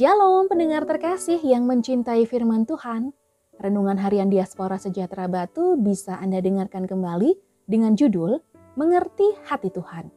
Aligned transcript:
Shalom 0.00 0.48
pendengar 0.48 0.88
terkasih 0.88 1.36
yang 1.44 1.68
mencintai 1.68 2.24
firman 2.24 2.64
Tuhan. 2.64 3.12
Renungan 3.60 4.00
harian 4.00 4.32
Diaspora 4.32 4.80
Sejahtera 4.80 5.28
Batu 5.28 5.76
bisa 5.76 6.16
Anda 6.16 6.40
dengarkan 6.40 6.88
kembali 6.88 7.36
dengan 7.68 7.92
judul 7.92 8.40
Mengerti 8.80 9.28
Hati 9.44 9.68
Tuhan. 9.68 10.08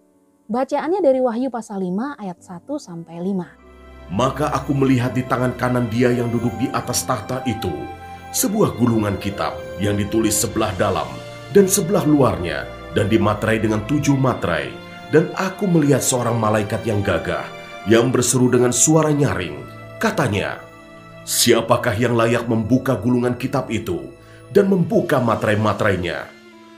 Bacaannya 0.48 1.04
dari 1.04 1.20
Wahyu 1.20 1.52
pasal 1.52 1.84
5 1.84 2.16
ayat 2.16 2.40
1 2.40 2.64
sampai 2.80 3.28
5. 3.28 4.16
Maka 4.16 4.56
aku 4.56 4.72
melihat 4.72 5.12
di 5.12 5.28
tangan 5.28 5.52
kanan 5.60 5.92
dia 5.92 6.16
yang 6.16 6.32
duduk 6.32 6.56
di 6.56 6.72
atas 6.72 7.04
tahta 7.04 7.44
itu 7.44 7.76
sebuah 8.32 8.80
gulungan 8.80 9.20
kitab 9.20 9.52
yang 9.84 10.00
ditulis 10.00 10.40
sebelah 10.40 10.72
dalam 10.80 11.12
dan 11.52 11.68
sebelah 11.68 12.08
luarnya 12.08 12.64
dan 12.96 13.12
dimaterai 13.12 13.60
dengan 13.60 13.84
tujuh 13.84 14.16
materai. 14.16 14.72
Dan 15.12 15.28
aku 15.36 15.68
melihat 15.68 16.00
seorang 16.00 16.40
malaikat 16.40 16.88
yang 16.88 17.04
gagah 17.04 17.44
yang 17.84 18.16
berseru 18.16 18.48
dengan 18.48 18.72
suara 18.72 19.12
nyaring. 19.12 19.73
Katanya, 20.04 20.60
Siapakah 21.24 21.96
yang 21.96 22.20
layak 22.20 22.52
membuka 22.52 23.00
gulungan 23.00 23.40
kitab 23.40 23.72
itu 23.72 24.12
dan 24.52 24.68
membuka 24.68 25.24
materai-materainya? 25.24 26.28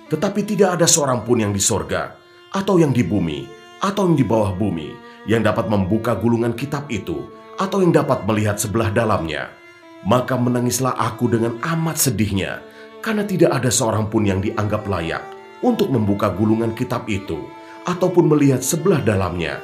Tetapi 0.06 0.46
tidak 0.46 0.78
ada 0.78 0.86
seorang 0.86 1.26
pun 1.26 1.42
yang 1.42 1.50
di 1.50 1.58
sorga, 1.58 2.14
atau 2.54 2.78
yang 2.78 2.94
di 2.94 3.02
bumi, 3.02 3.50
atau 3.82 4.06
yang 4.06 4.14
di 4.14 4.22
bawah 4.22 4.54
bumi, 4.54 4.94
yang 5.26 5.42
dapat 5.42 5.66
membuka 5.66 6.14
gulungan 6.14 6.54
kitab 6.54 6.86
itu, 6.94 7.26
atau 7.58 7.82
yang 7.82 7.90
dapat 7.90 8.22
melihat 8.30 8.62
sebelah 8.62 8.94
dalamnya. 8.94 9.50
Maka 10.06 10.38
menangislah 10.38 10.94
aku 10.94 11.26
dengan 11.26 11.58
amat 11.66 11.98
sedihnya, 11.98 12.62
karena 13.02 13.26
tidak 13.26 13.58
ada 13.58 13.74
seorang 13.74 14.06
pun 14.06 14.30
yang 14.30 14.38
dianggap 14.38 14.86
layak 14.86 15.26
untuk 15.66 15.90
membuka 15.90 16.30
gulungan 16.30 16.78
kitab 16.78 17.10
itu, 17.10 17.42
ataupun 17.90 18.30
melihat 18.30 18.62
sebelah 18.62 19.02
dalamnya. 19.02 19.58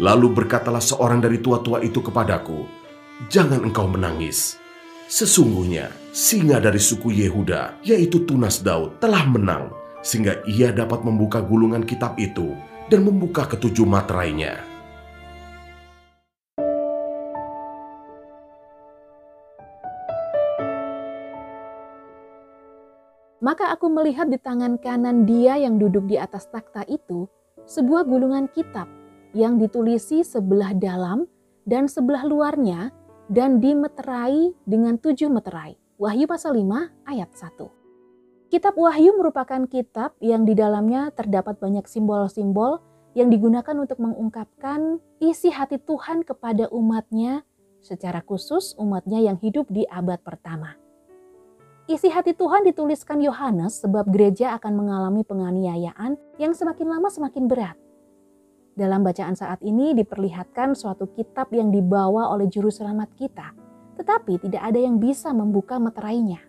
Lalu 0.00 0.32
berkatalah 0.32 0.80
seorang 0.80 1.20
dari 1.20 1.44
tua-tua 1.44 1.84
itu 1.84 2.00
kepadaku, 2.00 2.83
Jangan 3.14 3.62
engkau 3.62 3.86
menangis. 3.86 4.58
Sesungguhnya 5.06 5.86
singa 6.10 6.58
dari 6.58 6.82
suku 6.82 7.14
Yehuda, 7.14 7.78
yaitu 7.86 8.26
Tunas 8.26 8.58
Daud, 8.58 8.98
telah 8.98 9.22
menang, 9.30 9.70
sehingga 10.02 10.42
ia 10.50 10.74
dapat 10.74 11.06
membuka 11.06 11.38
gulungan 11.38 11.86
kitab 11.86 12.18
itu 12.18 12.58
dan 12.90 13.06
membuka 13.06 13.46
ketujuh 13.46 13.86
materainya. 13.86 14.66
Maka 23.38 23.70
aku 23.70 23.86
melihat 23.94 24.26
di 24.26 24.42
tangan 24.42 24.74
kanan 24.82 25.22
dia 25.22 25.54
yang 25.54 25.78
duduk 25.78 26.10
di 26.10 26.18
atas 26.18 26.50
takhta 26.50 26.82
itu 26.90 27.30
sebuah 27.62 28.10
gulungan 28.10 28.50
kitab 28.50 28.90
yang 29.30 29.62
ditulisi 29.62 30.26
sebelah 30.26 30.74
dalam 30.74 31.30
dan 31.62 31.86
sebelah 31.86 32.26
luarnya 32.26 32.90
dan 33.28 33.60
dimeterai 33.60 34.52
dengan 34.68 35.00
tujuh 35.00 35.32
meterai. 35.32 35.76
Wahyu 35.96 36.26
pasal 36.26 36.58
5 36.58 37.08
ayat 37.08 37.30
1. 37.32 38.50
Kitab 38.52 38.74
Wahyu 38.76 39.16
merupakan 39.16 39.66
kitab 39.66 40.14
yang 40.20 40.44
di 40.44 40.54
dalamnya 40.54 41.10
terdapat 41.14 41.58
banyak 41.58 41.88
simbol-simbol 41.88 42.82
yang 43.14 43.30
digunakan 43.30 43.74
untuk 43.78 44.02
mengungkapkan 44.02 44.98
isi 45.22 45.48
hati 45.54 45.78
Tuhan 45.78 46.26
kepada 46.26 46.66
umatnya, 46.70 47.46
secara 47.78 48.20
khusus 48.22 48.74
umatnya 48.78 49.22
yang 49.22 49.38
hidup 49.38 49.70
di 49.70 49.86
abad 49.86 50.18
pertama. 50.20 50.74
Isi 51.84 52.08
hati 52.08 52.32
Tuhan 52.32 52.64
dituliskan 52.64 53.20
Yohanes 53.20 53.84
sebab 53.84 54.08
gereja 54.08 54.56
akan 54.56 54.72
mengalami 54.72 55.20
penganiayaan 55.20 56.16
yang 56.40 56.56
semakin 56.56 56.88
lama 56.88 57.12
semakin 57.12 57.44
berat. 57.44 57.76
Dalam 58.74 59.06
bacaan 59.06 59.38
saat 59.38 59.62
ini 59.62 59.94
diperlihatkan 59.94 60.74
suatu 60.74 61.06
kitab 61.14 61.54
yang 61.54 61.70
dibawa 61.70 62.34
oleh 62.34 62.50
juru 62.50 62.74
selamat 62.74 63.06
kita, 63.14 63.54
tetapi 63.94 64.42
tidak 64.42 64.66
ada 64.66 64.82
yang 64.82 64.98
bisa 64.98 65.30
membuka 65.30 65.78
meterainya. 65.78 66.42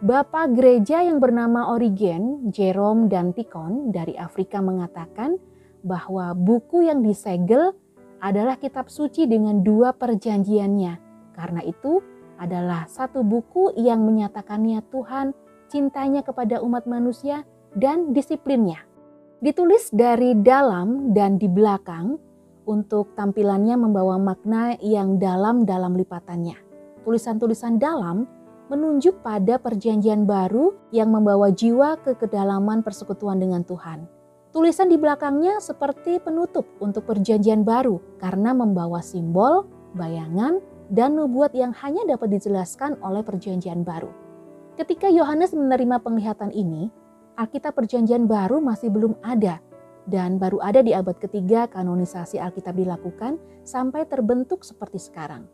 Bapak 0.00 0.56
gereja 0.56 1.04
yang 1.04 1.20
bernama 1.20 1.68
Origen, 1.68 2.48
Jerome, 2.48 3.12
dan 3.12 3.36
Tikon 3.36 3.92
dari 3.92 4.16
Afrika 4.16 4.64
mengatakan 4.64 5.36
bahwa 5.84 6.32
buku 6.32 6.88
yang 6.88 7.04
disegel 7.04 7.76
adalah 8.24 8.56
kitab 8.56 8.88
suci 8.88 9.28
dengan 9.28 9.60
dua 9.60 9.92
perjanjiannya. 9.92 10.96
Karena 11.36 11.60
itu 11.60 12.00
adalah 12.40 12.88
satu 12.88 13.20
buku 13.20 13.76
yang 13.76 14.00
menyatakannya 14.08 14.80
Tuhan 14.88 15.36
cintanya 15.68 16.24
kepada 16.24 16.64
umat 16.64 16.88
manusia 16.88 17.44
dan 17.76 18.16
disiplinnya 18.16 18.91
ditulis 19.42 19.90
dari 19.90 20.38
dalam 20.38 21.10
dan 21.10 21.34
di 21.34 21.50
belakang 21.50 22.14
untuk 22.62 23.18
tampilannya 23.18 23.74
membawa 23.74 24.14
makna 24.14 24.78
yang 24.78 25.18
dalam 25.18 25.66
dalam 25.66 25.98
lipatannya. 25.98 26.54
Tulisan-tulisan 27.02 27.82
dalam 27.82 28.22
menunjuk 28.70 29.18
pada 29.26 29.58
perjanjian 29.58 30.30
baru 30.30 30.78
yang 30.94 31.10
membawa 31.10 31.50
jiwa 31.50 31.98
ke 31.98 32.14
kedalaman 32.14 32.86
persekutuan 32.86 33.42
dengan 33.42 33.66
Tuhan. 33.66 34.06
Tulisan 34.54 34.86
di 34.86 34.94
belakangnya 34.94 35.58
seperti 35.58 36.22
penutup 36.22 36.62
untuk 36.78 37.02
perjanjian 37.10 37.66
baru 37.66 37.98
karena 38.22 38.54
membawa 38.54 39.02
simbol, 39.02 39.66
bayangan, 39.98 40.62
dan 40.86 41.18
nubuat 41.18 41.50
yang 41.50 41.74
hanya 41.82 42.06
dapat 42.06 42.38
dijelaskan 42.38 42.94
oleh 43.02 43.26
perjanjian 43.26 43.82
baru. 43.82 44.12
Ketika 44.78 45.10
Yohanes 45.10 45.50
menerima 45.56 45.98
penglihatan 46.00 46.54
ini, 46.54 46.92
Alkitab 47.32 47.80
Perjanjian 47.80 48.28
Baru 48.28 48.60
masih 48.60 48.92
belum 48.92 49.16
ada 49.24 49.56
dan 50.04 50.36
baru 50.36 50.60
ada 50.60 50.84
di 50.84 50.92
abad 50.92 51.16
ketiga 51.16 51.64
kanonisasi 51.64 52.36
Alkitab 52.36 52.76
dilakukan 52.76 53.40
sampai 53.64 54.04
terbentuk 54.04 54.68
seperti 54.68 55.00
sekarang. 55.00 55.48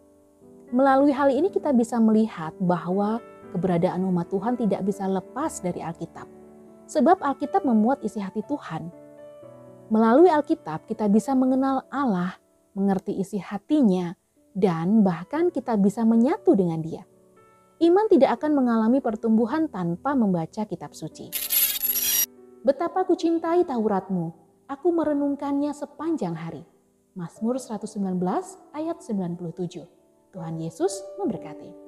Melalui 0.74 1.14
hal 1.14 1.30
ini 1.30 1.54
kita 1.54 1.70
bisa 1.70 2.02
melihat 2.02 2.50
bahwa 2.58 3.22
keberadaan 3.54 4.02
umat 4.10 4.26
Tuhan 4.26 4.58
tidak 4.58 4.82
bisa 4.90 5.06
lepas 5.06 5.62
dari 5.62 5.78
Alkitab. 5.78 6.26
Sebab 6.90 7.22
Alkitab 7.22 7.62
memuat 7.62 8.02
isi 8.02 8.18
hati 8.18 8.42
Tuhan. 8.42 8.90
Melalui 9.88 10.34
Alkitab 10.34 10.84
kita 10.90 11.06
bisa 11.06 11.32
mengenal 11.38 11.86
Allah, 11.94 12.36
mengerti 12.74 13.16
isi 13.16 13.38
hatinya, 13.38 14.18
dan 14.52 15.06
bahkan 15.06 15.54
kita 15.54 15.78
bisa 15.78 16.02
menyatu 16.02 16.58
dengan 16.58 16.82
dia. 16.82 17.06
Iman 17.78 18.10
tidak 18.10 18.42
akan 18.42 18.58
mengalami 18.58 18.98
pertumbuhan 18.98 19.70
tanpa 19.70 20.18
membaca 20.18 20.66
kitab 20.66 20.92
suci. 20.92 21.47
Betapa 22.58 23.06
ku 23.06 23.14
cintai 23.14 23.62
Tauratmu, 23.62 24.34
aku 24.66 24.90
merenungkannya 24.90 25.70
sepanjang 25.70 26.34
hari. 26.34 26.66
Mazmur 27.14 27.54
119 27.54 28.18
ayat 28.74 28.98
97. 28.98 29.86
Tuhan 30.34 30.54
Yesus 30.58 30.98
memberkati. 31.22 31.87